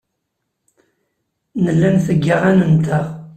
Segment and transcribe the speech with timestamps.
[1.63, 3.05] Nella netteg aɣan-nteɣ.